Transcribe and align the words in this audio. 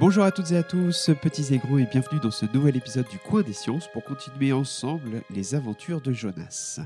Bonjour 0.00 0.22
à 0.22 0.30
toutes 0.30 0.52
et 0.52 0.56
à 0.56 0.62
tous, 0.62 1.10
petits 1.20 1.52
et 1.52 1.58
gros, 1.58 1.76
et 1.76 1.84
bienvenue 1.84 2.20
dans 2.20 2.30
ce 2.30 2.46
nouvel 2.54 2.76
épisode 2.76 3.08
du 3.08 3.18
Coin 3.18 3.42
des 3.42 3.52
Sciences 3.52 3.88
pour 3.92 4.04
continuer 4.04 4.52
ensemble 4.52 5.22
les 5.28 5.56
aventures 5.56 6.00
de 6.00 6.12
Jonas. 6.12 6.78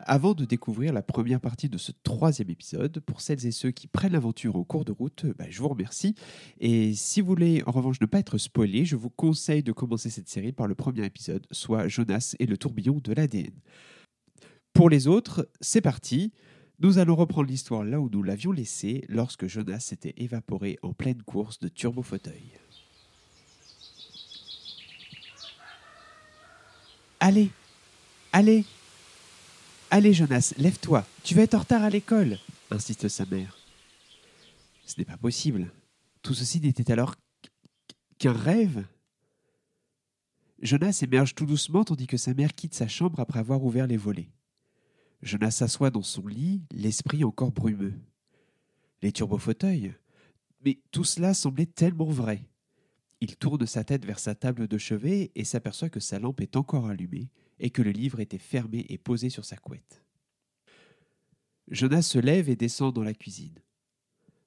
Avant 0.00 0.34
de 0.34 0.44
découvrir 0.44 0.92
la 0.92 1.00
première 1.00 1.40
partie 1.40 1.70
de 1.70 1.78
ce 1.78 1.92
troisième 2.02 2.50
épisode, 2.50 3.00
pour 3.00 3.22
celles 3.22 3.46
et 3.46 3.52
ceux 3.52 3.70
qui 3.70 3.86
prennent 3.86 4.12
l'aventure 4.12 4.56
en 4.56 4.64
cours 4.64 4.84
de 4.84 4.92
route, 4.92 5.24
bah, 5.38 5.46
je 5.48 5.58
vous 5.62 5.68
remercie. 5.68 6.14
Et 6.60 6.92
si 6.92 7.22
vous 7.22 7.28
voulez 7.28 7.62
en 7.64 7.70
revanche 7.70 8.02
ne 8.02 8.06
pas 8.06 8.18
être 8.18 8.36
spoilé, 8.36 8.84
je 8.84 8.96
vous 8.96 9.08
conseille 9.08 9.62
de 9.62 9.72
commencer 9.72 10.10
cette 10.10 10.28
série 10.28 10.52
par 10.52 10.66
le 10.66 10.74
premier 10.74 11.06
épisode, 11.06 11.46
soit 11.50 11.88
Jonas 11.88 12.36
et 12.38 12.44
le 12.44 12.58
tourbillon 12.58 13.00
de 13.02 13.14
l'ADN. 13.14 13.54
Pour 14.74 14.90
les 14.90 15.08
autres, 15.08 15.48
c'est 15.62 15.80
parti. 15.80 16.34
Nous 16.78 16.98
allons 16.98 17.16
reprendre 17.16 17.48
l'histoire 17.48 17.84
là 17.84 18.00
où 18.00 18.10
nous 18.10 18.22
l'avions 18.22 18.52
laissée 18.52 19.04
lorsque 19.08 19.46
Jonas 19.46 19.80
s'était 19.80 20.14
évaporé 20.18 20.78
en 20.82 20.92
pleine 20.92 21.22
course 21.22 21.58
de 21.58 21.68
turbo-fauteuil. 21.68 22.52
Allez, 27.18 27.50
allez, 28.32 28.64
allez 29.90 30.12
Jonas, 30.12 30.52
lève-toi, 30.58 31.06
tu 31.24 31.34
vas 31.34 31.42
être 31.42 31.54
en 31.54 31.60
retard 31.60 31.82
à 31.82 31.88
l'école, 31.88 32.38
insiste 32.70 33.08
sa 33.08 33.24
mère. 33.24 33.56
Ce 34.84 34.94
n'est 34.98 35.06
pas 35.06 35.16
possible. 35.16 35.72
Tout 36.22 36.34
ceci 36.34 36.60
n'était 36.60 36.92
alors 36.92 37.16
qu'un 38.18 38.32
rêve. 38.32 38.84
Jonas 40.60 41.00
émerge 41.02 41.34
tout 41.34 41.46
doucement 41.46 41.84
tandis 41.84 42.06
que 42.06 42.18
sa 42.18 42.34
mère 42.34 42.54
quitte 42.54 42.74
sa 42.74 42.86
chambre 42.86 43.18
après 43.18 43.38
avoir 43.40 43.64
ouvert 43.64 43.86
les 43.86 43.96
volets. 43.96 44.28
Jonas 45.22 45.52
s'assoit 45.52 45.90
dans 45.90 46.02
son 46.02 46.26
lit, 46.26 46.62
l'esprit 46.70 47.24
encore 47.24 47.52
brumeux. 47.52 47.94
Les 49.02 49.12
turbofauteuils 49.12 49.94
Mais 50.64 50.80
tout 50.90 51.04
cela 51.04 51.34
semblait 51.34 51.66
tellement 51.66 52.10
vrai. 52.10 52.48
Il 53.20 53.36
tourne 53.36 53.66
sa 53.66 53.82
tête 53.82 54.04
vers 54.04 54.18
sa 54.18 54.34
table 54.34 54.68
de 54.68 54.78
chevet 54.78 55.32
et 55.34 55.44
s'aperçoit 55.44 55.88
que 55.88 56.00
sa 56.00 56.18
lampe 56.18 56.40
est 56.40 56.56
encore 56.56 56.86
allumée 56.86 57.30
et 57.58 57.70
que 57.70 57.82
le 57.82 57.90
livre 57.90 58.20
était 58.20 58.38
fermé 58.38 58.84
et 58.88 58.98
posé 58.98 59.30
sur 59.30 59.44
sa 59.44 59.56
couette. 59.56 60.02
Jonas 61.68 62.02
se 62.02 62.18
lève 62.18 62.48
et 62.50 62.56
descend 62.56 62.94
dans 62.94 63.02
la 63.02 63.14
cuisine. 63.14 63.58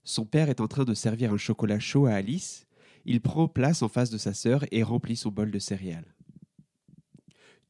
Son 0.03 0.25
père 0.25 0.50
est 0.50 0.62
en 0.62 0.67
train 0.67 0.86
de 0.86 0.94
servir 0.94 1.34
un 1.34 1.38
chocolat 1.38 1.80
chaud 1.80 2.06
à 2.06 2.14
Alice. 2.14 2.67
Il 3.06 3.22
prend 3.22 3.47
place 3.47 3.81
en 3.81 3.90
face 3.90 4.09
de 4.09 4.17
sa 4.17 4.34
sœur 4.34 4.66
et 4.72 4.84
remplit 4.84 5.16
son 5.16 5.30
bol 5.30 5.52
de 5.52 5.59
céréales. 5.59 6.16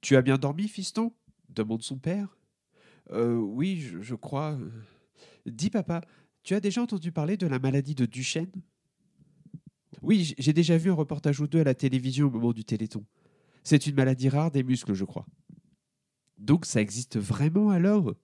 Tu 0.01 0.15
as 0.15 0.21
bien 0.21 0.37
dormi, 0.37 0.67
fiston? 0.67 1.13
demande 1.49 1.81
son 1.81 1.97
père. 1.97 2.38
Euh, 3.11 3.35
oui, 3.35 3.79
je, 4.01 4.15
crois. 4.15 4.57
Dis, 5.45 5.69
papa, 5.69 6.01
tu 6.43 6.53
as 6.53 6.59
déjà 6.59 6.81
entendu 6.81 7.11
parler 7.11 7.37
de 7.37 7.47
la 7.47 7.59
maladie 7.59 7.95
de 7.95 8.05
Duchenne? 8.05 8.51
Oui, 10.01 10.33
j'ai 10.37 10.53
déjà 10.53 10.77
vu 10.77 10.91
un 10.91 10.95
reportage 10.95 11.39
ou 11.39 11.47
deux 11.47 11.59
à 11.59 11.63
la 11.63 11.73
télévision 11.73 12.27
au 12.27 12.29
moment 12.29 12.53
du 12.53 12.63
Téléthon. 12.63 13.03
C'est 13.63 13.87
une 13.87 13.95
maladie 13.95 14.29
rare 14.29 14.51
des 14.51 14.63
muscles, 14.63 14.93
je 14.93 15.03
crois. 15.03 15.25
Donc 16.37 16.65
ça 16.65 16.81
existe 16.81 17.17
vraiment 17.17 17.69
alors? 17.69 18.15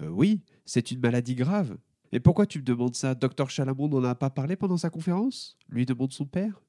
Euh, 0.00 0.08
Oui, 0.08 0.40
c'est 0.64 0.90
une 0.90 1.00
maladie 1.00 1.34
grave. 1.34 1.76
Et 2.12 2.20
pourquoi 2.20 2.46
tu 2.46 2.60
me 2.60 2.64
demandes 2.64 2.94
ça? 2.94 3.14
Docteur 3.14 3.50
Chalamond 3.50 3.88
n'en 3.88 4.04
a 4.04 4.14
pas 4.14 4.30
parlé 4.30 4.56
pendant 4.56 4.78
sa 4.78 4.88
conférence? 4.88 5.58
Lui 5.68 5.84
demande 5.84 6.12
son 6.12 6.24
père? 6.24 6.62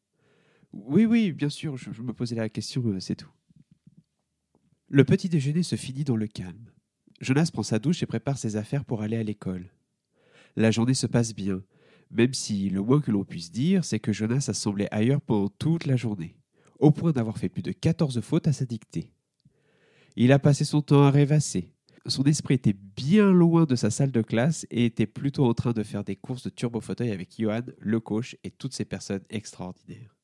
Oui, 0.73 1.05
oui, 1.05 1.31
bien 1.31 1.49
sûr, 1.49 1.77
je 1.77 2.01
me 2.01 2.13
posais 2.13 2.35
la 2.35 2.49
question, 2.49 2.83
euh, 2.87 2.99
c'est 2.99 3.15
tout. 3.15 3.31
Le 4.89 5.05
petit 5.05 5.29
déjeuner 5.29 5.63
se 5.63 5.75
finit 5.75 6.03
dans 6.03 6.17
le 6.17 6.27
calme. 6.27 6.68
Jonas 7.21 7.49
prend 7.51 7.63
sa 7.63 7.79
douche 7.79 8.01
et 8.03 8.05
prépare 8.05 8.37
ses 8.37 8.55
affaires 8.55 8.85
pour 8.85 9.01
aller 9.01 9.17
à 9.17 9.23
l'école. 9.23 9.71
La 10.55 10.71
journée 10.71 10.93
se 10.93 11.07
passe 11.07 11.35
bien, 11.35 11.61
même 12.11 12.33
si 12.33 12.69
le 12.69 12.81
moins 12.81 13.01
que 13.01 13.11
l'on 13.11 13.23
puisse 13.23 13.51
dire, 13.51 13.85
c'est 13.85 13.99
que 13.99 14.13
Jonas 14.13 14.45
a 14.47 14.53
semblé 14.53 14.87
ailleurs 14.91 15.21
pendant 15.21 15.49
toute 15.49 15.85
la 15.85 15.95
journée, 15.95 16.35
au 16.79 16.91
point 16.91 17.11
d'avoir 17.11 17.37
fait 17.37 17.49
plus 17.49 17.61
de 17.61 17.71
14 17.71 18.21
fautes 18.21 18.47
à 18.47 18.53
sa 18.53 18.65
dictée. 18.65 19.11
Il 20.15 20.31
a 20.31 20.39
passé 20.39 20.65
son 20.65 20.81
temps 20.81 21.03
à 21.03 21.11
rêvasser. 21.11 21.71
Son 22.05 22.23
esprit 22.23 22.55
était 22.55 22.75
bien 22.95 23.29
loin 23.29 23.65
de 23.65 23.75
sa 23.75 23.91
salle 23.91 24.11
de 24.11 24.21
classe 24.21 24.65
et 24.71 24.85
était 24.85 25.05
plutôt 25.05 25.45
en 25.45 25.53
train 25.53 25.73
de 25.73 25.83
faire 25.83 26.03
des 26.03 26.15
courses 26.15 26.43
de 26.43 26.49
turbo-fauteuil 26.49 27.11
avec 27.11 27.35
Johan, 27.37 27.61
le 27.77 27.99
coach 27.99 28.35
et 28.43 28.51
toutes 28.51 28.73
ces 28.73 28.85
personnes 28.85 29.23
extraordinaires. 29.29 30.15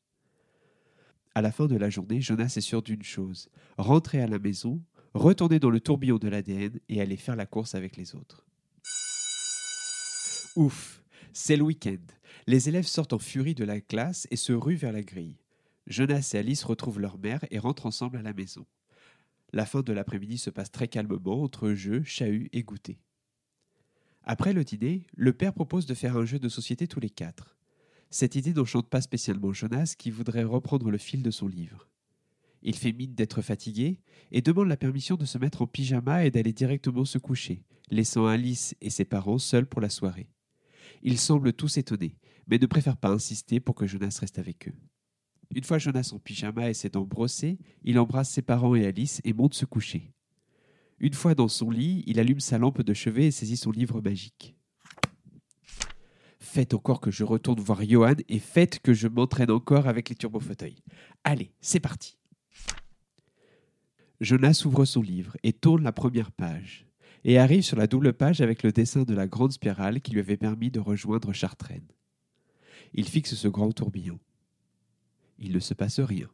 À 1.35 1.41
la 1.41 1.51
fin 1.51 1.67
de 1.67 1.75
la 1.75 1.89
journée, 1.89 2.21
Jonas 2.21 2.53
est 2.55 2.61
sûr 2.61 2.81
d'une 2.81 3.03
chose 3.03 3.49
rentrer 3.77 4.21
à 4.21 4.27
la 4.27 4.39
maison, 4.39 4.81
retourner 5.15 5.59
dans 5.59 5.69
le 5.69 5.79
tourbillon 5.79 6.17
de 6.17 6.27
l'ADN 6.27 6.77
et 6.89 7.01
aller 7.01 7.15
faire 7.15 7.37
la 7.37 7.45
course 7.45 7.73
avec 7.73 7.95
les 7.95 8.15
autres. 8.15 8.45
Ouf, 10.57 11.01
c'est 11.31 11.55
le 11.55 11.63
week-end. 11.63 12.03
Les 12.47 12.67
élèves 12.67 12.85
sortent 12.85 13.13
en 13.13 13.19
furie 13.19 13.55
de 13.55 13.63
la 13.63 13.79
classe 13.79 14.27
et 14.29 14.35
se 14.35 14.51
ruent 14.51 14.75
vers 14.75 14.91
la 14.91 15.03
grille. 15.03 15.37
Jonas 15.87 16.31
et 16.33 16.37
Alice 16.37 16.65
retrouvent 16.65 16.99
leur 16.99 17.17
mère 17.17 17.45
et 17.49 17.59
rentrent 17.59 17.85
ensemble 17.85 18.17
à 18.17 18.21
la 18.21 18.33
maison. 18.33 18.65
La 19.53 19.65
fin 19.65 19.81
de 19.81 19.93
l'après-midi 19.93 20.37
se 20.37 20.49
passe 20.49 20.71
très 20.71 20.89
calmement 20.89 21.41
entre 21.41 21.71
jeux, 21.71 22.03
chahuts 22.03 22.49
et 22.51 22.63
goûter. 22.63 22.99
Après 24.23 24.51
le 24.51 24.65
dîner, 24.65 25.07
le 25.15 25.31
père 25.31 25.53
propose 25.53 25.85
de 25.85 25.93
faire 25.93 26.17
un 26.17 26.25
jeu 26.25 26.39
de 26.39 26.49
société 26.49 26.87
tous 26.87 26.99
les 26.99 27.09
quatre. 27.09 27.55
Cette 28.09 28.35
idée 28.35 28.53
n'enchante 28.53 28.89
pas 28.89 29.01
spécialement 29.01 29.53
Jonas 29.53 29.95
qui 29.97 30.11
voudrait 30.11 30.43
reprendre 30.43 30.91
le 30.91 30.97
fil 30.97 31.23
de 31.23 31.31
son 31.31 31.47
livre. 31.47 31.87
Il 32.67 32.75
fait 32.75 32.93
mine 32.93 33.13
d'être 33.13 33.43
fatigué 33.43 33.99
et 34.31 34.41
demande 34.41 34.67
la 34.67 34.75
permission 34.75 35.17
de 35.17 35.25
se 35.25 35.37
mettre 35.37 35.61
en 35.61 35.67
pyjama 35.67 36.25
et 36.25 36.31
d'aller 36.31 36.51
directement 36.51 37.05
se 37.05 37.19
coucher, 37.19 37.63
laissant 37.91 38.25
Alice 38.25 38.75
et 38.81 38.89
ses 38.89 39.05
parents 39.05 39.37
seuls 39.37 39.67
pour 39.67 39.81
la 39.81 39.89
soirée. 39.89 40.31
Ils 41.03 41.19
semblent 41.19 41.53
tous 41.53 41.77
étonnés, 41.77 42.17
mais 42.47 42.57
ne 42.57 42.65
préfèrent 42.65 42.97
pas 42.97 43.11
insister 43.11 43.59
pour 43.59 43.75
que 43.75 43.85
Jonas 43.85 44.17
reste 44.19 44.39
avec 44.39 44.67
eux. 44.67 44.73
Une 45.53 45.63
fois 45.63 45.77
Jonas 45.77 46.09
en 46.11 46.17
pyjama 46.17 46.71
et 46.71 46.73
ses 46.73 46.89
dents 46.89 47.05
brossées, 47.05 47.59
il 47.83 47.99
embrasse 47.99 48.31
ses 48.31 48.41
parents 48.41 48.73
et 48.73 48.87
Alice 48.87 49.21
et 49.23 49.33
monte 49.33 49.53
se 49.53 49.65
coucher. 49.65 50.11
Une 50.99 51.13
fois 51.13 51.35
dans 51.35 51.47
son 51.47 51.69
lit, 51.69 52.03
il 52.07 52.19
allume 52.19 52.39
sa 52.39 52.57
lampe 52.57 52.81
de 52.81 52.93
chevet 52.95 53.27
et 53.27 53.31
saisit 53.31 53.57
son 53.57 53.69
livre 53.69 54.01
magique. 54.01 54.55
Faites 56.39 56.73
encore 56.73 56.99
que 56.99 57.11
je 57.11 57.23
retourne 57.23 57.59
voir 57.59 57.83
Johan 57.85 58.15
et 58.27 58.39
faites 58.39 58.79
que 58.79 58.93
je 58.93 59.07
m'entraîne 59.07 59.51
encore 59.51 59.87
avec 59.87 60.09
les 60.09 60.15
turbofauteuils. 60.15 60.81
Allez, 61.23 61.53
c'est 61.61 61.79
parti. 61.79 62.17
Jonas 64.21 64.63
ouvre 64.65 64.85
son 64.85 65.01
livre 65.01 65.35
et 65.43 65.53
tourne 65.53 65.83
la 65.83 65.91
première 65.91 66.31
page, 66.31 66.85
et 67.23 67.37
arrive 67.37 67.63
sur 67.63 67.77
la 67.77 67.87
double 67.87 68.13
page 68.13 68.41
avec 68.41 68.63
le 68.63 68.71
dessin 68.71 69.03
de 69.03 69.13
la 69.13 69.27
grande 69.27 69.51
spirale 69.51 70.01
qui 70.01 70.11
lui 70.11 70.19
avait 70.19 70.37
permis 70.37 70.71
de 70.71 70.79
rejoindre 70.79 71.33
Chartraine. 71.33 71.87
Il 72.93 73.07
fixe 73.07 73.35
ce 73.35 73.47
grand 73.47 73.71
tourbillon. 73.71 74.19
Il 75.39 75.53
ne 75.53 75.59
se 75.59 75.73
passe 75.73 75.99
rien. 75.99 76.29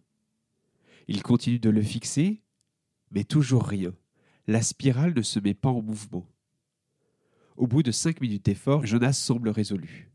Il 1.07 1.23
continue 1.23 1.59
de 1.59 1.69
le 1.69 1.81
fixer, 1.81 2.43
mais 3.09 3.23
toujours 3.23 3.65
rien. 3.65 3.93
La 4.47 4.61
spirale 4.61 5.13
ne 5.15 5.21
se 5.21 5.39
met 5.39 5.53
pas 5.53 5.69
en 5.69 5.81
mouvement. 5.81 6.27
Au 7.57 7.67
bout 7.67 7.83
de 7.83 7.91
cinq 7.91 8.21
minutes 8.21 8.45
d'effort, 8.45 8.85
Jonas 8.85 9.13
semble 9.13 9.49
résolu. 9.49 10.11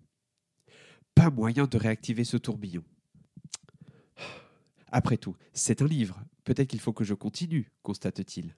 Pas 1.14 1.30
moyen 1.30 1.66
de 1.66 1.78
réactiver 1.78 2.24
ce 2.24 2.36
tourbillon. 2.36 2.84
Après 4.92 5.16
tout, 5.16 5.36
c'est 5.52 5.82
un 5.82 5.86
livre. 5.86 6.20
Peut-être 6.46 6.68
qu'il 6.68 6.80
faut 6.80 6.92
que 6.92 7.04
je 7.04 7.12
continue, 7.12 7.72
constate-t-il. 7.82 8.54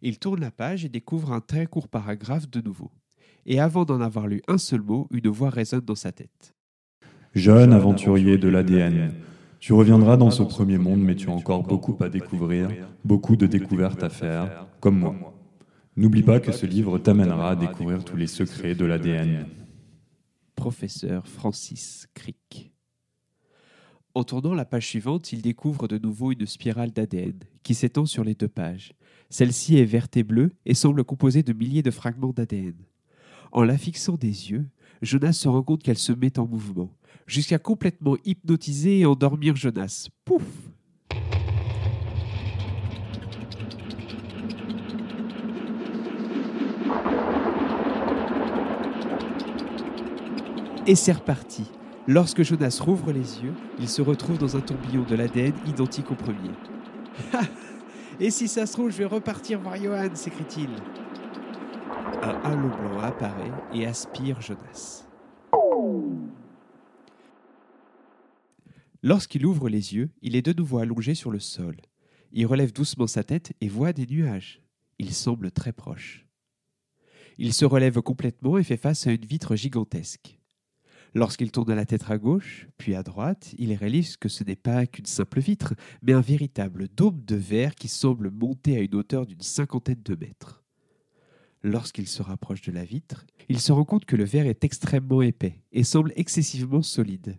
Il 0.00 0.18
tourne 0.18 0.40
la 0.40 0.50
page 0.50 0.82
et 0.82 0.88
découvre 0.88 1.32
un 1.32 1.40
très 1.40 1.66
court 1.66 1.88
paragraphe 1.88 2.48
de 2.48 2.62
nouveau. 2.62 2.90
Et 3.44 3.60
avant 3.60 3.84
d'en 3.84 4.00
avoir 4.00 4.26
lu 4.26 4.40
un 4.48 4.56
seul 4.56 4.80
mot, 4.80 5.08
une 5.12 5.28
voix 5.28 5.50
résonne 5.50 5.82
dans 5.82 5.94
sa 5.94 6.10
tête. 6.10 6.54
Jeune 7.34 7.74
aventurier 7.74 8.38
de 8.38 8.48
l'ADN, 8.48 9.12
tu 9.60 9.74
reviendras 9.74 10.16
dans 10.16 10.30
ce 10.30 10.42
premier 10.42 10.78
monde, 10.78 11.00
mais 11.00 11.16
tu 11.16 11.28
as 11.28 11.34
encore 11.34 11.64
beaucoup 11.64 11.96
à 12.02 12.08
découvrir, 12.08 12.70
beaucoup 13.04 13.36
de 13.36 13.46
découvertes 13.46 14.02
à 14.02 14.08
faire, 14.08 14.66
comme 14.80 15.00
moi. 15.00 15.34
N'oublie 15.96 16.22
pas 16.22 16.40
que 16.40 16.52
ce 16.52 16.64
livre 16.64 16.98
t'amènera 16.98 17.50
à 17.50 17.56
découvrir 17.56 18.04
tous 18.04 18.16
les 18.16 18.26
secrets 18.26 18.74
de 18.74 18.86
l'ADN. 18.86 19.46
Professeur 20.54 21.26
Francis 21.26 22.08
Crick. 22.14 22.72
En 24.14 24.24
tournant 24.24 24.54
la 24.54 24.64
page 24.64 24.86
suivante, 24.86 25.32
il 25.32 25.42
découvre 25.42 25.86
de 25.86 25.98
nouveau 25.98 26.32
une 26.32 26.46
spirale 26.46 26.90
d'ADN 26.90 27.38
qui 27.62 27.74
s'étend 27.74 28.06
sur 28.06 28.24
les 28.24 28.34
deux 28.34 28.48
pages. 28.48 28.94
Celle-ci 29.30 29.76
est 29.76 29.84
verte 29.84 30.16
et 30.16 30.22
bleue 30.22 30.52
et 30.64 30.74
semble 30.74 31.04
composée 31.04 31.42
de 31.42 31.52
milliers 31.52 31.82
de 31.82 31.90
fragments 31.90 32.32
d'ADN. 32.32 32.74
En 33.52 33.62
la 33.62 33.78
fixant 33.78 34.14
des 34.14 34.50
yeux, 34.50 34.66
Jonas 35.02 35.34
se 35.34 35.48
rend 35.48 35.62
compte 35.62 35.82
qu'elle 35.82 35.98
se 35.98 36.12
met 36.12 36.38
en 36.38 36.46
mouvement, 36.46 36.92
jusqu'à 37.26 37.58
complètement 37.58 38.16
hypnotiser 38.24 39.00
et 39.00 39.06
endormir 39.06 39.54
Jonas. 39.54 40.08
Pouf 40.24 40.42
Et 50.86 50.94
c'est 50.94 51.12
reparti. 51.12 51.64
Lorsque 52.10 52.42
Jonas 52.42 52.80
rouvre 52.82 53.12
les 53.12 53.42
yeux, 53.42 53.52
il 53.78 53.86
se 53.86 54.00
retrouve 54.00 54.38
dans 54.38 54.56
un 54.56 54.62
tourbillon 54.62 55.02
de 55.02 55.14
l'ADN 55.14 55.52
identique 55.66 56.10
au 56.10 56.14
premier. 56.14 56.52
Et 58.18 58.30
si 58.30 58.48
ça 58.48 58.64
se 58.64 58.72
trouve, 58.72 58.90
je 58.90 58.96
vais 58.96 59.04
repartir 59.04 59.60
voir 59.60 59.76
Johan, 59.76 60.14
s'écrie-t-il. 60.14 60.70
Un 62.22 62.40
halo 62.44 62.68
blanc 62.68 62.98
apparaît 63.00 63.52
et 63.74 63.84
aspire 63.84 64.40
Jonas. 64.40 65.04
Lorsqu'il 69.02 69.44
ouvre 69.44 69.68
les 69.68 69.94
yeux, 69.94 70.08
il 70.22 70.34
est 70.34 70.40
de 70.40 70.54
nouveau 70.54 70.78
allongé 70.78 71.14
sur 71.14 71.30
le 71.30 71.40
sol. 71.40 71.76
Il 72.32 72.46
relève 72.46 72.72
doucement 72.72 73.06
sa 73.06 73.22
tête 73.22 73.52
et 73.60 73.68
voit 73.68 73.92
des 73.92 74.06
nuages. 74.06 74.62
Il 74.98 75.12
semble 75.12 75.50
très 75.50 75.72
proche. 75.72 76.26
Il 77.36 77.52
se 77.52 77.66
relève 77.66 78.00
complètement 78.00 78.56
et 78.56 78.64
fait 78.64 78.78
face 78.78 79.06
à 79.06 79.12
une 79.12 79.26
vitre 79.26 79.56
gigantesque. 79.56 80.37
Lorsqu'il 81.14 81.50
tourne 81.50 81.74
la 81.74 81.86
tête 81.86 82.10
à 82.10 82.18
gauche, 82.18 82.68
puis 82.76 82.94
à 82.94 83.02
droite, 83.02 83.54
il 83.58 83.72
réalise 83.72 84.16
que 84.16 84.28
ce 84.28 84.44
n'est 84.44 84.56
pas 84.56 84.86
qu'une 84.86 85.06
simple 85.06 85.40
vitre, 85.40 85.74
mais 86.02 86.12
un 86.12 86.20
véritable 86.20 86.88
dôme 86.88 87.22
de 87.24 87.36
verre 87.36 87.74
qui 87.74 87.88
semble 87.88 88.30
monter 88.30 88.76
à 88.76 88.80
une 88.80 88.94
hauteur 88.94 89.26
d'une 89.26 89.40
cinquantaine 89.40 90.02
de 90.04 90.14
mètres. 90.14 90.62
Lorsqu'il 91.62 92.06
se 92.06 92.22
rapproche 92.22 92.62
de 92.62 92.72
la 92.72 92.84
vitre, 92.84 93.26
il 93.48 93.58
se 93.58 93.72
rend 93.72 93.84
compte 93.84 94.04
que 94.04 94.16
le 94.16 94.24
verre 94.24 94.46
est 94.46 94.64
extrêmement 94.64 95.22
épais 95.22 95.60
et 95.72 95.82
semble 95.82 96.12
excessivement 96.14 96.82
solide. 96.82 97.38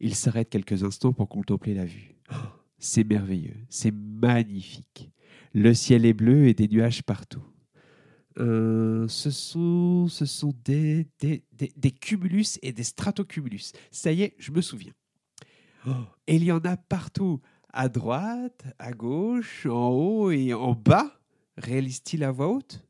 Il 0.00 0.14
s'arrête 0.14 0.50
quelques 0.50 0.82
instants 0.82 1.12
pour 1.12 1.28
contempler 1.28 1.74
la 1.74 1.84
vue. 1.84 2.16
Oh, 2.30 2.34
c'est 2.78 3.04
merveilleux, 3.04 3.56
c'est 3.68 3.94
magnifique. 3.94 5.10
Le 5.54 5.72
ciel 5.72 6.04
est 6.04 6.12
bleu 6.12 6.48
et 6.48 6.54
des 6.54 6.68
nuages 6.68 7.02
partout. 7.02 7.44
Euh, 8.38 9.06
ce 9.08 9.30
sont, 9.30 10.08
des, 10.64 11.06
cumulus 12.00 12.58
et 12.62 12.72
des 12.72 12.84
stratocumulus. 12.84 13.72
Ça 13.90 14.12
y 14.12 14.22
est, 14.22 14.34
je 14.38 14.52
me 14.52 14.60
souviens. 14.60 14.92
Oh, 15.86 15.90
il 16.26 16.44
y 16.44 16.52
en 16.52 16.60
a 16.60 16.76
partout, 16.76 17.40
à 17.72 17.88
droite, 17.88 18.64
à 18.78 18.92
gauche, 18.92 19.66
en 19.66 19.90
haut 19.90 20.30
et 20.30 20.54
en 20.54 20.74
bas. 20.74 21.20
Réalise-t-il 21.56 22.24
à 22.24 22.30
voix 22.30 22.48
haute? 22.48 22.84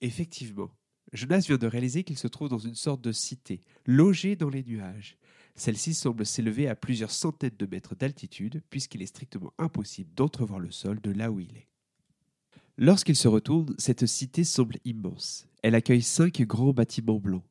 Effectivement, 0.00 0.70
Jonas 1.12 1.44
vient 1.46 1.56
de 1.56 1.66
réaliser 1.66 2.04
qu'il 2.04 2.18
se 2.18 2.28
trouve 2.28 2.48
dans 2.48 2.58
une 2.58 2.74
sorte 2.74 3.00
de 3.00 3.12
cité, 3.12 3.60
logée 3.86 4.36
dans 4.36 4.50
les 4.50 4.64
nuages. 4.64 5.16
Celle-ci 5.54 5.94
semble 5.94 6.26
s'élever 6.26 6.68
à 6.68 6.76
plusieurs 6.76 7.10
centaines 7.10 7.56
de 7.58 7.66
mètres 7.66 7.94
d'altitude, 7.94 8.62
puisqu'il 8.68 9.00
est 9.00 9.06
strictement 9.06 9.54
impossible 9.58 10.12
d'entrevoir 10.14 10.60
le 10.60 10.70
sol 10.70 11.00
de 11.00 11.10
là 11.10 11.30
où 11.30 11.40
il 11.40 11.56
est. 11.56 11.65
Lorsqu'il 12.78 13.16
se 13.16 13.28
retourne, 13.28 13.74
cette 13.78 14.04
cité 14.06 14.44
semble 14.44 14.76
immense. 14.84 15.48
Elle 15.62 15.74
accueille 15.74 16.02
cinq 16.02 16.42
grands 16.42 16.74
bâtiments 16.74 17.18
blancs. 17.18 17.44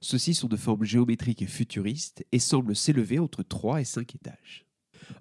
Ceux-ci 0.00 0.32
sont 0.32 0.48
de 0.48 0.56
forme 0.56 0.84
géométrique 0.84 1.42
et 1.42 1.46
futuriste 1.46 2.24
et 2.32 2.38
semblent 2.38 2.74
s'élever 2.74 3.18
entre 3.18 3.42
trois 3.42 3.82
et 3.82 3.84
cinq 3.84 4.14
étages. 4.14 4.64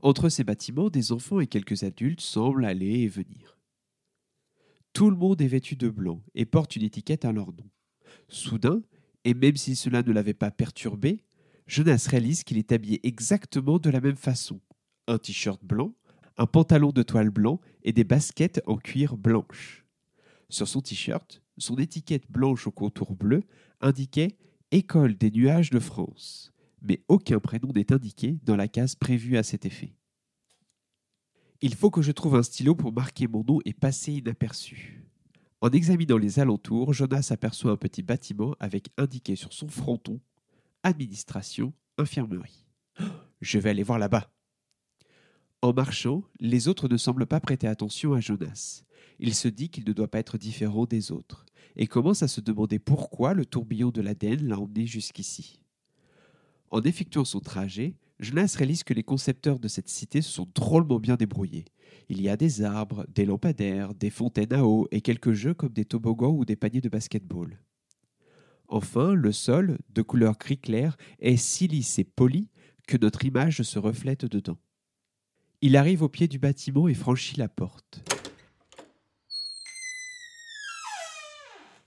Entre 0.02 0.30
ces 0.30 0.46
bâtiments, 0.46 0.90
des 0.90 1.12
enfants 1.12 1.42
et 1.42 1.48
quelques 1.48 1.84
adultes 1.84 2.22
semblent 2.22 2.64
aller 2.64 3.00
et 3.00 3.08
venir. 3.08 3.58
Tout 4.94 5.10
le 5.10 5.18
monde 5.18 5.42
est 5.42 5.48
vêtu 5.48 5.76
de 5.76 5.90
blanc 5.90 6.24
et 6.36 6.46
porte 6.46 6.78
une 6.78 6.84
étiquette 6.84 7.26
à 7.26 7.34
leur 7.34 7.52
nom. 7.52 7.70
Soudain, 8.30 8.82
et 9.26 9.34
même 9.34 9.58
si 9.58 9.76
cela 9.76 10.04
ne 10.04 10.12
l'avait 10.12 10.34
pas 10.34 10.52
perturbé, 10.52 11.26
Jonas 11.68 12.08
réalise 12.10 12.44
qu'il 12.44 12.58
est 12.58 12.72
habillé 12.72 13.06
exactement 13.06 13.78
de 13.78 13.90
la 13.90 14.00
même 14.00 14.16
façon. 14.16 14.62
Un 15.08 15.18
t-shirt 15.18 15.64
blanc, 15.64 15.94
un 16.40 16.48
pantalon 16.48 16.92
de 16.92 17.04
toile 17.04 17.30
blanc 17.30 17.60
et 17.84 17.92
des 17.92 18.06
baskets 18.06 18.62
en 18.66 18.78
cuir 18.78 19.18
blanche. 19.18 19.86
Sur 20.48 20.70
son 20.70 20.82
t-shirt, 20.82 21.44
son 21.58 21.76
étiquette 21.76 22.32
blanche 22.32 22.66
au 22.66 22.72
contour 22.72 23.14
bleu 23.14 23.44
indiquait 23.82 24.38
École 24.72 25.18
des 25.18 25.32
nuages 25.32 25.70
de 25.70 25.80
France, 25.80 26.54
mais 26.82 27.04
aucun 27.10 27.40
prénom 27.40 27.74
n'est 27.74 27.92
indiqué 27.92 28.40
dans 28.44 28.56
la 28.56 28.70
case 28.70 28.96
prévue 28.96 29.36
à 29.36 29.44
cet 29.44 29.66
effet. 29.66 29.94
Il 31.62 31.76
faut 31.76 31.92
que 31.92 32.02
je 32.02 32.14
trouve 32.14 32.36
un 32.36 32.44
stylo 32.44 32.74
pour 32.74 32.94
marquer 32.94 33.28
mon 33.28 33.44
nom 33.44 33.60
et 33.66 33.74
passer 33.74 34.14
inaperçu. 34.14 35.04
En 35.60 35.70
examinant 35.72 36.18
les 36.18 36.40
alentours, 36.40 36.94
Jonas 36.94 37.28
aperçoit 37.32 37.72
un 37.72 37.78
petit 37.78 38.02
bâtiment 38.02 38.56
avec 38.62 38.88
indiqué 38.98 39.36
sur 39.36 39.52
son 39.52 39.68
fronton 39.68 40.22
Administration, 40.84 41.74
infirmerie. 41.98 42.66
Je 43.42 43.60
vais 43.60 43.72
aller 43.72 43.84
voir 43.84 44.00
là-bas. 44.00 44.32
En 45.62 45.74
marchant, 45.74 46.24
les 46.40 46.70
autres 46.70 46.88
ne 46.88 46.96
semblent 46.96 47.26
pas 47.26 47.42
prêter 47.42 47.68
attention 47.68 48.14
à 48.14 48.22
Jonas. 48.22 48.84
Il 49.20 49.34
se 49.34 49.50
dit 49.50 49.70
qu'il 49.70 49.84
ne 49.86 49.92
doit 49.92 50.08
pas 50.08 50.20
être 50.20 50.38
différent 50.38 50.86
des 50.86 51.12
autres, 51.12 51.46
et 51.76 51.86
commence 51.86 52.24
à 52.24 52.30
se 52.30 52.40
demander 52.40 52.80
pourquoi 52.80 53.34
le 53.34 53.46
tourbillon 53.46 53.90
de 53.90 54.02
l'ADN 54.02 54.48
l'a 54.48 54.58
emmené 54.58 54.86
jusqu'ici. 54.86 55.60
En 56.72 56.82
effectuant 56.84 57.26
son 57.26 57.42
trajet, 57.42 57.96
Jonas 58.20 58.56
réalise 58.58 58.84
que 58.84 58.94
les 58.94 59.04
concepteurs 59.04 59.60
de 59.60 59.68
cette 59.68 59.90
cité 59.90 60.22
se 60.22 60.32
sont 60.32 60.48
drôlement 60.56 61.00
bien 61.00 61.18
débrouillés. 61.18 61.66
Il 62.08 62.22
y 62.22 62.30
a 62.30 62.38
des 62.38 62.62
arbres, 62.62 63.06
des 63.14 63.26
lampadaires, 63.26 63.94
des 63.94 64.10
fontaines 64.10 64.54
à 64.54 64.64
eau 64.64 64.88
et 64.92 65.02
quelques 65.02 65.34
jeux 65.34 65.54
comme 65.54 65.74
des 65.74 65.86
toboggans 65.86 66.36
ou 66.36 66.46
des 66.46 66.56
paniers 66.56 66.82
de 66.82 66.90
basketball. 66.90 67.60
Enfin, 68.70 69.14
le 69.14 69.32
sol, 69.32 69.78
de 69.90 70.02
couleur 70.02 70.38
gris 70.38 70.60
clair, 70.60 70.96
est 71.20 71.38
si 71.38 71.68
lisse 71.68 72.00
et 72.00 72.04
poli 72.04 72.50
que 72.88 72.98
notre 72.98 73.26
image 73.26 73.64
se 73.64 73.80
reflète 73.80 74.26
dedans. 74.26 74.58
Il 75.62 75.76
arrive 75.76 76.04
au 76.04 76.08
pied 76.10 76.30
du 76.30 76.40
bâtiment 76.40 76.88
et 76.88 76.94
franchit 76.94 77.38
la 77.38 77.50
porte. 77.50 78.02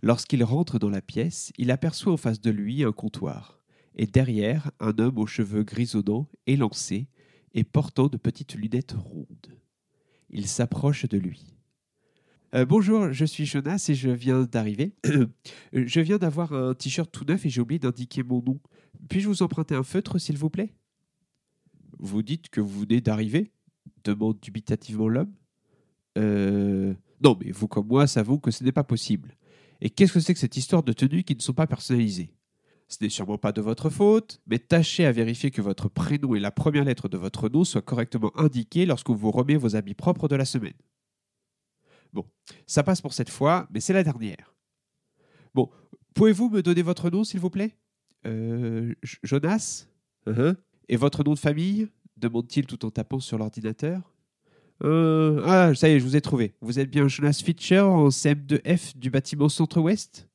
Lorsqu'il 0.02 0.44
rentre 0.44 0.78
dans 0.78 0.90
la 0.90 1.00
pièce, 1.00 1.52
il 1.56 1.70
aperçoit 1.70 2.12
en 2.12 2.19
face 2.19 2.42
de 2.42 2.50
lui 2.50 2.84
un 2.84 2.92
comptoir, 2.92 3.62
et 3.94 4.06
derrière 4.06 4.70
un 4.78 4.98
homme 4.98 5.16
aux 5.16 5.26
cheveux 5.26 5.62
grisonnants, 5.62 6.28
élancés, 6.46 7.08
et 7.54 7.64
portant 7.64 8.08
de 8.08 8.19
petites 8.19 8.54
lunettes 8.54 8.92
rondes. 8.92 9.58
Il 10.28 10.48
s'approche 10.48 11.08
de 11.08 11.16
lui. 11.16 11.54
Euh, 12.54 12.66
bonjour, 12.66 13.10
je 13.10 13.24
suis 13.24 13.46
Jonas 13.46 13.86
et 13.88 13.94
je 13.94 14.10
viens 14.10 14.42
d'arriver. 14.42 14.94
je 15.72 16.00
viens 16.00 16.19
d'avoir 16.19 16.52
un 16.52 16.74
t-shirt 16.74 17.10
tout 17.10 17.24
neuf 17.24 17.46
et 17.46 17.48
j'ai 17.48 17.62
oublié 17.62 17.78
d'indiquer 17.78 18.22
mon 18.22 18.42
nom. 18.42 18.60
Puis-je 19.08 19.28
vous 19.28 19.42
emprunter 19.42 19.74
un 19.74 19.82
feutre, 19.82 20.19
s'il 20.19 20.36
vous 20.36 20.50
plaît? 20.50 20.74
Vous 21.98 22.22
dites 22.22 22.50
que 22.50 22.60
vous 22.60 22.80
venez 22.80 23.00
d'arriver? 23.00 23.50
Demande 24.04 24.38
dubitativement 24.40 25.08
l'homme. 25.08 25.34
Euh, 26.19 26.94
non, 27.22 27.37
mais 27.40 27.50
vous 27.50 27.69
comme 27.69 27.87
moi 27.87 28.06
savons 28.06 28.38
que 28.38 28.50
ce 28.50 28.64
n'est 28.64 28.72
pas 28.72 28.84
possible. 28.84 29.37
Et 29.81 29.90
qu'est-ce 29.90 30.12
que 30.12 30.20
c'est 30.20 30.34
que 30.34 30.40
cette 30.40 30.56
histoire 30.56 30.82
de 30.82 30.93
tenues 30.93 31.25
qui 31.25 31.34
ne 31.34 31.40
sont 31.40 31.54
pas 31.54 31.66
personnalisées? 31.66 32.34
Ce 32.88 32.99
n'est 33.00 33.08
sûrement 33.08 33.38
pas 33.38 33.52
de 33.52 33.62
votre 33.62 33.88
faute, 33.88 34.40
mais 34.46 34.58
tâchez 34.58 35.06
à 35.06 35.12
vérifier 35.12 35.50
que 35.50 35.62
votre 35.62 35.88
prénom 35.88 36.34
et 36.34 36.40
la 36.40 36.50
première 36.50 36.84
lettre 36.84 37.08
de 37.08 37.16
votre 37.16 37.49
nom 37.49 37.64
soient 37.64 37.81
correctement 37.81 38.31
indiqués 38.38 38.84
lorsqu'on 38.84 39.14
vous 39.14 39.31
remet 39.31 39.56
vos 39.56 39.76
habits 39.76 39.94
propres 39.94 40.28
de 40.28 40.37
la 40.37 40.44
semaine. 40.44 40.75
Bon, 42.12 42.26
ça 42.66 42.82
passe 42.82 43.00
pour 43.00 43.14
cette 43.14 43.31
fois, 43.31 43.66
mais 43.72 43.81
c'est 43.81 43.94
la 43.94 44.05
dernière. 44.05 44.55
Bon, 45.55 45.70
pouvez-vous 46.15 46.50
me 46.50 46.62
donner 46.62 46.82
votre 46.82 47.08
nom, 47.08 47.24
s'il 47.24 47.41
vous 47.41 47.50
plaît? 47.50 47.74
Euh, 48.26 48.94
Jonas? 49.22 49.86
Uh-huh. 50.26 50.55
Et 50.88 50.96
votre 50.96 51.24
nom 51.24 51.32
de 51.32 51.38
famille? 51.38 51.88
Demande-t-il 52.22 52.67
tout 52.67 52.84
en 52.86 52.91
tapant 52.91 53.20
sur 53.20 53.36
l'ordinateur. 53.36 54.00
Euh, 54.84 55.43
ah, 55.44 55.74
ça 55.74 55.88
y 55.88 55.93
est, 55.93 56.00
je 56.00 56.05
vous 56.05 56.17
ai 56.17 56.20
trouvé. 56.20 56.55
Vous 56.60 56.79
êtes 56.79 56.91
bien 56.91 57.06
Jonas 57.08 57.41
Fitcher 57.44 57.81
en 57.81 58.08
CM2F 58.08 58.96
du 58.96 59.10
bâtiment 59.10 59.48
Centre-Ouest? 59.48 60.29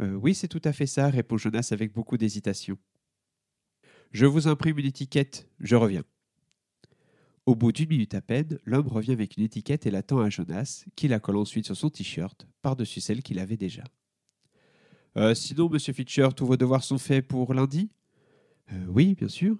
Euh, 0.00 0.14
Oui, 0.14 0.34
c'est 0.34 0.48
tout 0.48 0.60
à 0.64 0.72
fait 0.72 0.86
ça, 0.86 1.08
répond 1.08 1.38
Jonas 1.38 1.68
avec 1.72 1.92
beaucoup 1.92 2.16
d'hésitation. 2.16 2.76
Je 4.10 4.26
vous 4.26 4.46
imprime 4.46 4.78
une 4.78 4.86
étiquette, 4.86 5.48
je 5.60 5.74
reviens. 5.76 6.04
Au 7.46 7.56
bout 7.56 7.72
d'une 7.72 7.88
minute 7.88 8.14
à 8.14 8.20
peine, 8.20 8.58
l'homme 8.64 8.86
revient 8.88 9.12
avec 9.12 9.36
une 9.36 9.42
étiquette 9.42 9.86
et 9.86 9.90
l'attend 9.90 10.20
à 10.20 10.30
Jonas, 10.30 10.84
qui 10.94 11.08
la 11.08 11.18
colle 11.18 11.38
ensuite 11.38 11.64
sur 11.64 11.76
son 11.76 11.90
t-shirt, 11.90 12.46
par-dessus 12.60 13.00
celle 13.00 13.22
qu'il 13.22 13.38
avait 13.38 13.56
déjà. 13.56 13.82
Euh, 15.16 15.34
sinon, 15.34 15.68
monsieur 15.68 15.92
Fitcher, 15.92 16.28
tous 16.36 16.46
vos 16.46 16.56
devoirs 16.56 16.84
sont 16.84 16.98
faits 16.98 17.26
pour 17.26 17.54
lundi? 17.54 17.90
Oui, 18.88 19.14
bien 19.14 19.28
sûr. 19.28 19.56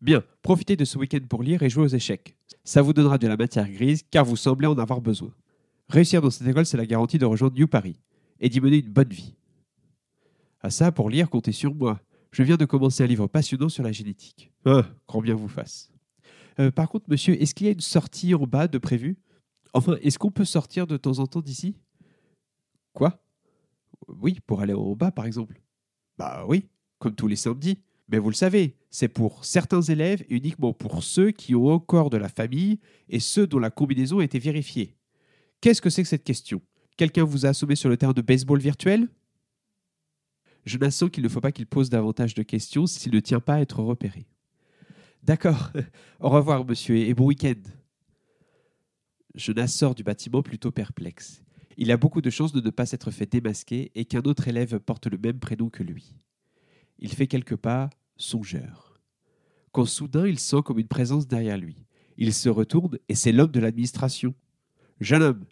Bien, 0.00 0.22
profitez 0.42 0.76
de 0.76 0.84
ce 0.84 0.98
week-end 0.98 1.20
pour 1.28 1.42
lire 1.42 1.62
et 1.62 1.70
jouer 1.70 1.84
aux 1.84 1.88
échecs. 1.88 2.36
Ça 2.64 2.82
vous 2.82 2.92
donnera 2.92 3.18
de 3.18 3.26
la 3.26 3.36
matière 3.36 3.68
grise 3.68 4.02
car 4.10 4.24
vous 4.24 4.36
semblez 4.36 4.66
en 4.66 4.78
avoir 4.78 5.00
besoin. 5.00 5.32
Réussir 5.88 6.22
dans 6.22 6.30
cette 6.30 6.46
école, 6.46 6.66
c'est 6.66 6.76
la 6.76 6.86
garantie 6.86 7.18
de 7.18 7.24
rejoindre 7.24 7.56
New 7.56 7.66
Paris 7.66 8.00
et 8.40 8.48
d'y 8.48 8.60
mener 8.60 8.78
une 8.78 8.92
bonne 8.92 9.08
vie. 9.08 9.34
À 10.60 10.70
ça, 10.70 10.92
pour 10.92 11.10
lire, 11.10 11.30
comptez 11.30 11.52
sur 11.52 11.74
moi. 11.74 12.00
Je 12.30 12.42
viens 12.42 12.56
de 12.56 12.64
commencer 12.64 13.02
un 13.02 13.06
livre 13.06 13.26
passionnant 13.26 13.68
sur 13.68 13.82
la 13.82 13.92
génétique. 13.92 14.52
Ah, 14.64 14.84
grand 15.06 15.20
bien 15.20 15.34
vous 15.34 15.48
fasse. 15.48 15.90
Euh, 16.60 16.70
par 16.70 16.88
contre, 16.88 17.06
monsieur, 17.08 17.40
est-ce 17.40 17.54
qu'il 17.54 17.66
y 17.66 17.70
a 17.70 17.72
une 17.72 17.80
sortie 17.80 18.34
en 18.34 18.44
bas 18.44 18.68
de 18.68 18.78
prévu? 18.78 19.16
Enfin, 19.72 19.96
est-ce 20.02 20.18
qu'on 20.18 20.30
peut 20.30 20.44
sortir 20.44 20.86
de 20.86 20.96
temps 20.96 21.20
en 21.20 21.26
temps 21.26 21.40
d'ici? 21.40 21.76
Quoi? 22.92 23.22
Oui, 24.08 24.38
pour 24.46 24.60
aller 24.60 24.74
en 24.74 24.94
bas, 24.94 25.10
par 25.10 25.26
exemple. 25.26 25.60
Bah 26.16 26.44
oui, 26.48 26.68
comme 26.98 27.14
tous 27.14 27.28
les 27.28 27.36
samedis. 27.36 27.78
Mais 28.08 28.18
vous 28.18 28.30
le 28.30 28.34
savez, 28.34 28.76
c'est 28.90 29.08
pour 29.08 29.44
certains 29.44 29.82
élèves 29.82 30.22
et 30.28 30.36
uniquement 30.36 30.72
pour 30.72 31.02
ceux 31.02 31.30
qui 31.30 31.54
ont 31.54 31.68
encore 31.68 32.10
de 32.10 32.16
la 32.16 32.28
famille 32.28 32.78
et 33.08 33.20
ceux 33.20 33.46
dont 33.46 33.58
la 33.58 33.70
combinaison 33.70 34.20
a 34.20 34.24
été 34.24 34.38
vérifiée. 34.38 34.96
Qu'est-ce 35.60 35.82
que 35.82 35.90
c'est 35.90 36.02
que 36.02 36.08
cette 36.08 36.24
question? 36.24 36.62
Quelqu'un 36.96 37.24
vous 37.24 37.44
a 37.44 37.50
assommé 37.50 37.76
sur 37.76 37.88
le 37.88 37.96
terrain 37.96 38.12
de 38.12 38.22
baseball 38.22 38.60
virtuel? 38.60 39.08
Je 40.64 40.78
n'assure 40.78 41.10
qu'il 41.10 41.22
ne 41.22 41.28
faut 41.28 41.40
pas 41.40 41.52
qu'il 41.52 41.66
pose 41.66 41.90
davantage 41.90 42.34
de 42.34 42.42
questions 42.42 42.86
s'il 42.86 43.12
ne 43.12 43.20
tient 43.20 43.40
pas 43.40 43.54
à 43.54 43.60
être 43.60 43.82
repéré. 43.82 44.26
D'accord. 45.22 45.70
Au 46.20 46.30
revoir, 46.30 46.64
monsieur, 46.64 46.96
et 46.96 47.14
bon 47.14 47.26
week-end. 47.26 47.60
Jonas 49.34 49.68
sort 49.68 49.94
du 49.94 50.02
bâtiment 50.02 50.42
plutôt 50.42 50.70
perplexe. 50.70 51.42
Il 51.76 51.92
a 51.92 51.96
beaucoup 51.96 52.20
de 52.20 52.30
chances 52.30 52.52
de 52.52 52.60
ne 52.60 52.70
pas 52.70 52.86
s'être 52.86 53.10
fait 53.10 53.30
démasquer 53.30 53.92
et 53.94 54.04
qu'un 54.04 54.22
autre 54.22 54.48
élève 54.48 54.78
porte 54.80 55.06
le 55.06 55.18
même 55.18 55.38
prénom 55.38 55.68
que 55.68 55.82
lui. 55.82 56.14
Il 56.98 57.12
fait 57.12 57.28
quelques 57.28 57.56
pas, 57.56 57.88
songeur. 58.18 59.00
quand 59.72 59.86
soudain 59.86 60.26
il 60.26 60.38
sent 60.38 60.62
comme 60.64 60.78
une 60.78 60.88
présence 60.88 61.26
derrière 61.26 61.56
lui. 61.56 61.86
Il 62.16 62.34
se 62.34 62.48
retourne 62.48 62.98
et 63.08 63.14
c'est 63.14 63.32
l'homme 63.32 63.52
de 63.52 63.60
l'administration. 63.60 64.34
Jeune 65.00 65.22
homme, 65.22 65.44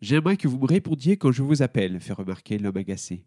j'aimerais 0.00 0.38
que 0.38 0.48
vous 0.48 0.58
me 0.58 0.66
répondiez 0.66 1.18
quand 1.18 1.32
je 1.32 1.42
vous 1.42 1.62
appelle, 1.62 2.00
fait 2.00 2.14
remarquer 2.14 2.58
l'homme 2.58 2.78
agacé. 2.78 3.26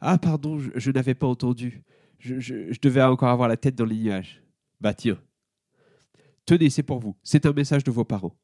Ah, 0.00 0.18
pardon, 0.18 0.58
je, 0.58 0.90
n'avais 0.90 1.14
pas 1.14 1.28
entendu. 1.28 1.82
Je, 2.18 2.78
devais 2.82 3.02
encore 3.02 3.30
avoir 3.30 3.48
la 3.48 3.56
tête 3.56 3.76
dans 3.76 3.84
les 3.84 3.96
nuages. 3.96 4.42
Bah 4.80 4.92
tiens. 4.92 5.18
Tenez, 6.46 6.68
c'est 6.68 6.82
pour 6.82 6.98
vous. 6.98 7.16
C'est 7.22 7.46
un 7.46 7.52
message 7.52 7.84
de 7.84 7.90
vos 7.90 8.04
parents. 8.04 8.36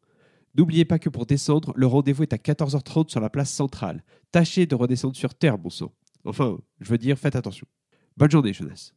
N'oubliez 0.54 0.84
pas 0.84 0.98
que 0.98 1.08
pour 1.08 1.26
descendre, 1.26 1.72
le 1.76 1.86
rendez-vous 1.86 2.22
est 2.22 2.32
à 2.32 2.36
14h30 2.36 3.10
sur 3.10 3.20
la 3.20 3.30
place 3.30 3.50
centrale. 3.52 4.02
Tâchez 4.32 4.66
de 4.66 4.74
redescendre 4.74 5.16
sur 5.16 5.34
Terre, 5.34 5.58
bon 5.58 5.70
sang. 5.70 5.92
Enfin, 6.24 6.58
je 6.80 6.90
veux 6.90 6.98
dire, 6.98 7.18
faites 7.18 7.36
attention. 7.36 7.66
Bonne 8.16 8.30
journée, 8.30 8.52
Jonas. 8.52 8.92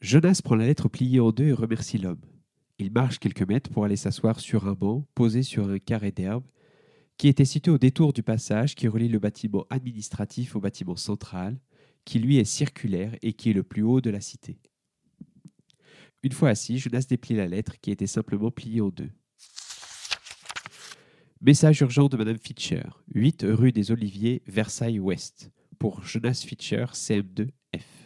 Jonas 0.00 0.40
prend 0.44 0.56
la 0.56 0.66
lettre 0.66 0.88
pliée 0.88 1.20
en 1.20 1.32
deux 1.32 1.48
et 1.48 1.52
remercie 1.52 1.98
l'homme. 1.98 2.20
Il 2.78 2.92
marche 2.92 3.18
quelques 3.18 3.48
mètres 3.48 3.70
pour 3.70 3.84
aller 3.84 3.96
s'asseoir 3.96 4.40
sur 4.40 4.68
un 4.68 4.74
banc 4.74 5.06
posé 5.14 5.42
sur 5.42 5.68
un 5.68 5.78
carré 5.78 6.12
d'herbe 6.12 6.44
qui 7.16 7.28
était 7.28 7.46
situé 7.46 7.72
au 7.72 7.78
détour 7.78 8.12
du 8.12 8.22
passage 8.22 8.74
qui 8.74 8.88
relie 8.88 9.08
le 9.08 9.18
bâtiment 9.18 9.64
administratif 9.70 10.54
au 10.54 10.60
bâtiment 10.60 10.96
central, 10.96 11.58
qui 12.04 12.18
lui 12.18 12.36
est 12.36 12.44
circulaire 12.44 13.16
et 13.22 13.32
qui 13.32 13.50
est 13.50 13.54
le 13.54 13.62
plus 13.62 13.82
haut 13.82 14.02
de 14.02 14.10
la 14.10 14.20
cité. 14.20 14.58
Une 16.22 16.32
fois 16.32 16.50
assis, 16.50 16.78
Jonas 16.78 17.06
déplie 17.08 17.36
la 17.36 17.48
lettre 17.48 17.80
qui 17.80 17.90
était 17.90 18.06
simplement 18.06 18.50
pliée 18.50 18.82
en 18.82 18.90
deux. 18.90 19.10
Message 21.40 21.80
urgent 21.80 22.08
de 22.08 22.16
Madame 22.16 22.38
Fitcher, 22.38 22.82
8 23.14 23.46
rue 23.48 23.72
des 23.72 23.92
Oliviers, 23.92 24.42
Versailles-Ouest, 24.46 25.50
pour 25.78 26.04
Jonas 26.04 26.44
Fitcher, 26.46 26.86
CM2F. 26.92 28.05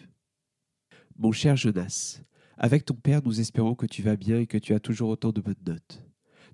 Mon 1.23 1.33
cher 1.33 1.55
Jonas, 1.55 2.23
avec 2.57 2.87
ton 2.87 2.95
père, 2.95 3.21
nous 3.23 3.41
espérons 3.41 3.75
que 3.75 3.85
tu 3.85 4.01
vas 4.01 4.17
bien 4.17 4.39
et 4.39 4.47
que 4.47 4.57
tu 4.57 4.73
as 4.73 4.81
toujours 4.81 5.11
autant 5.11 5.33
de 5.33 5.43
bonnes 5.43 5.55
notes. 5.67 6.03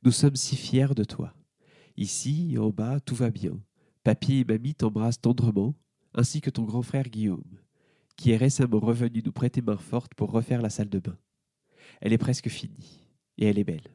Nous 0.03 0.11
sommes 0.11 0.35
si 0.35 0.57
fiers 0.57 0.93
de 0.97 1.05
toi. 1.05 1.33
Ici, 1.97 2.57
en 2.59 2.71
bas, 2.71 2.99
tout 2.99 3.15
va 3.15 3.31
bien. 3.31 3.61
Papy 4.03 4.39
et 4.39 4.45
mamie 4.45 4.75
t'embrassent 4.75 5.21
tendrement, 5.21 5.77
ainsi 6.15 6.41
que 6.41 6.51
ton 6.51 6.65
grand 6.65 6.83
frère 6.83 7.09
Guillaume, 7.09 7.61
qui 8.17 8.33
est 8.33 8.37
récemment 8.37 8.81
revenu 8.81 9.23
nous 9.25 9.31
prêter 9.31 9.63
main 9.63 9.77
forte 9.77 10.15
pour 10.15 10.33
refaire 10.33 10.61
la 10.61 10.71
salle 10.71 10.91
de 10.91 10.99
bain. 10.99 11.17
Elle 12.01 12.13
est 12.13 12.19
presque 12.19 12.49
finie, 12.49 13.05
et 13.39 13.47
elle 13.47 13.61
est 13.61 13.65
belle. 13.65 13.89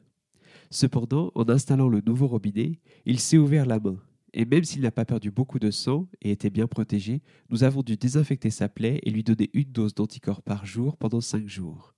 Cependant, 0.70 1.32
en 1.34 1.46
installant 1.50 1.90
le 1.90 2.00
nouveau 2.00 2.28
robinet, 2.28 2.80
il 3.04 3.20
s'est 3.20 3.36
ouvert 3.36 3.66
la 3.66 3.78
main, 3.78 3.98
et 4.34 4.44
même 4.44 4.64
s'il 4.64 4.82
n'a 4.82 4.90
pas 4.90 5.04
perdu 5.04 5.30
beaucoup 5.30 5.58
de 5.58 5.70
sang 5.70 6.08
et 6.22 6.30
était 6.30 6.50
bien 6.50 6.66
protégé, 6.66 7.22
nous 7.50 7.64
avons 7.64 7.82
dû 7.82 7.96
désinfecter 7.96 8.50
sa 8.50 8.68
plaie 8.68 9.00
et 9.02 9.10
lui 9.10 9.22
donner 9.22 9.50
une 9.52 9.70
dose 9.70 9.94
d'anticorps 9.94 10.42
par 10.42 10.64
jour 10.64 10.96
pendant 10.96 11.20
cinq 11.20 11.48
jours. 11.48 11.94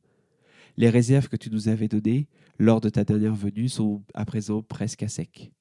Les 0.77 0.91
réserves 0.91 1.29
que 1.29 1.37
tu 1.37 1.51
nous 1.51 1.69
avais 1.69 1.87
données 1.87 2.29
lors 2.59 2.81
de 2.81 2.89
ta 2.89 3.05
dernière 3.05 3.35
venue 3.35 3.69
sont 3.69 4.03
à 4.15 4.25
présent 4.25 4.63
presque 4.63 5.05
à 5.05 5.09
sec. 5.09 5.53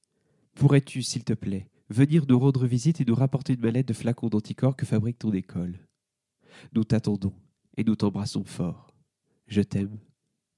Pourrais-tu, 0.56 1.04
s'il 1.04 1.24
te 1.24 1.34
plaît, 1.34 1.70
venir 1.90 2.26
nous 2.28 2.40
rendre 2.40 2.66
visite 2.66 3.02
et 3.02 3.06
nous 3.06 3.16
rapporter 3.16 3.54
une 3.54 3.62
mallette 3.62 3.88
de 3.88 3.94
flacons 3.94 4.30
d'anticorps 4.30 4.76
que 4.76 4.86
fabrique 4.86 5.20
ton 5.20 5.32
école? 5.32 5.88
Nous 6.74 6.84
t'attendons 6.84 7.34
et 7.78 7.84
nous 7.84 7.96
t'embrassons 7.96 8.44
fort. 8.44 8.96
Je 9.48 9.62
t'aime, 9.62 10.00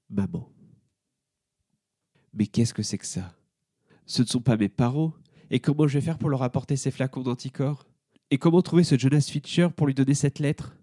maman. 0.08 0.50
Mais 2.32 2.46
qu'est-ce 2.46 2.74
que 2.74 2.82
c'est 2.82 2.98
que 2.98 3.06
ça? 3.06 3.36
Ce 4.06 4.22
ne 4.22 4.26
sont 4.26 4.40
pas 4.40 4.56
mes 4.56 4.68
parents. 4.68 5.12
Et 5.50 5.60
comment 5.60 5.86
je 5.86 5.98
vais 5.98 6.04
faire 6.04 6.18
pour 6.18 6.30
leur 6.30 6.42
apporter 6.42 6.76
ces 6.76 6.90
flacons 6.90 7.22
d'anticorps? 7.22 7.86
Et 8.30 8.38
comment 8.38 8.62
trouver 8.62 8.82
ce 8.82 8.98
Jonas 8.98 9.28
Fitcher 9.30 9.68
pour 9.74 9.86
lui 9.86 9.94
donner 9.94 10.14
cette 10.14 10.40
lettre? 10.40 10.76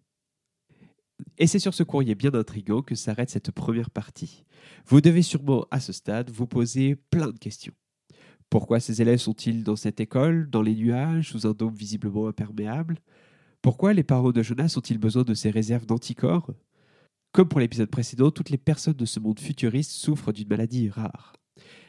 Et 1.37 1.47
c'est 1.47 1.59
sur 1.59 1.73
ce 1.73 1.83
courrier 1.83 2.15
bien 2.15 2.33
intrigant 2.33 2.81
que 2.81 2.95
s'arrête 2.95 3.29
cette 3.29 3.51
première 3.51 3.89
partie. 3.89 4.45
Vous 4.85 5.01
devez 5.01 5.21
sûrement, 5.21 5.65
à 5.71 5.79
ce 5.79 5.91
stade, 5.91 6.29
vous 6.29 6.47
poser 6.47 6.95
plein 6.95 7.27
de 7.27 7.37
questions. 7.37 7.73
Pourquoi 8.49 8.79
ces 8.79 9.01
élèves 9.01 9.19
sont-ils 9.19 9.63
dans 9.63 9.75
cette 9.75 9.99
école, 9.99 10.49
dans 10.49 10.61
les 10.61 10.75
nuages, 10.75 11.31
sous 11.31 11.47
un 11.47 11.53
dôme 11.53 11.73
visiblement 11.73 12.27
imperméable? 12.27 12.99
Pourquoi 13.61 13.93
les 13.93 14.03
parents 14.03 14.31
de 14.31 14.43
Jonas 14.43 14.75
ont-ils 14.77 14.97
besoin 14.97 15.23
de 15.23 15.33
ces 15.33 15.49
réserves 15.49 15.85
d'anticorps? 15.85 16.51
Comme 17.31 17.49
pour 17.49 17.59
l'épisode 17.59 17.89
précédent, 17.89 18.29
toutes 18.29 18.51
les 18.51 18.57
personnes 18.57 18.93
de 18.93 19.05
ce 19.05 19.19
monde 19.19 19.39
futuriste 19.39 19.91
souffrent 19.91 20.31
d'une 20.31 20.49
maladie 20.49 20.89
rare. 20.89 21.33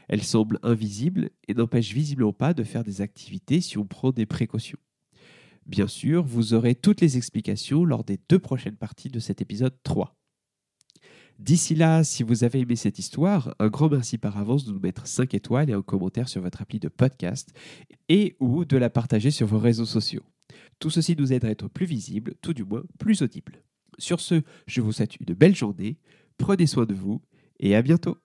Elle 0.08 0.23
semble 0.23 0.58
invisible 0.62 1.30
et 1.49 1.54
n'empêche 1.54 1.92
visiblement 1.92 2.32
pas 2.32 2.54
de 2.54 2.64
faire 2.64 2.84
des 2.84 3.00
activités 3.00 3.61
si 3.61 3.78
on 3.78 3.87
prend 3.87 4.11
des 4.11 4.26
précautions. 4.26 4.78
Bien 5.66 5.87
sûr, 5.87 6.25
vous 6.25 6.52
aurez 6.52 6.75
toutes 6.75 7.00
les 7.00 7.16
explications 7.16 7.84
lors 7.84 8.04
des 8.04 8.18
deux 8.28 8.38
prochaines 8.38 8.76
parties 8.76 9.08
de 9.08 9.18
cet 9.18 9.40
épisode 9.40 9.75
3. 9.82 10.16
D'ici 11.38 11.75
là, 11.75 12.04
si 12.04 12.23
vous 12.23 12.44
avez 12.44 12.61
aimé 12.61 12.76
cette 12.76 12.99
histoire, 12.99 13.54
un 13.58 13.68
grand 13.68 13.88
merci 13.88 14.18
par 14.18 14.38
avance 14.38 14.64
de 14.64 14.73
nous 14.73 14.78
mettre 14.78 15.06
5 15.06 15.34
étoiles 15.34 15.68
et 15.68 15.73
un 15.73 15.82
commentaire 15.82 16.28
sur 16.28 16.42
votre 16.42 16.62
appli 16.62 16.78
de 16.78 16.88
podcast 16.88 17.52
et 18.08 18.37
ou 18.38 18.64
de 18.64 18.76
la 18.76 18.88
partager 18.88 19.30
sur 19.30 19.46
vos 19.46 19.58
réseaux 19.58 19.87
sociaux. 19.87 20.23
Tout 20.78 20.90
ceci 20.90 21.16
nous 21.16 21.32
aide 21.32 21.44
à 21.44 21.50
être 21.50 21.68
plus 21.68 21.87
visible, 21.87 22.34
tout 22.40 22.54
du 22.54 22.62
moins 22.62 22.84
plus 22.99 23.23
audible. 23.23 23.64
Sur 23.99 24.20
ce, 24.20 24.42
je 24.66 24.80
vous 24.80 24.92
souhaite 24.92 25.16
une 25.16 25.34
belle 25.34 25.56
journée, 25.56 25.99
prenez 26.38 26.66
soin 26.66 26.84
de 26.84 26.94
vous 26.94 27.20
et 27.58 27.75
à 27.75 27.82
bientôt 27.82 28.16